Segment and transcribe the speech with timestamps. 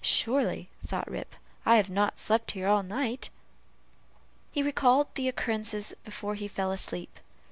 [0.00, 1.34] "Surely," thought Rip,
[1.66, 3.30] "I have not slept here all night."
[4.52, 7.18] He recalled the occurrences before he fell asleep.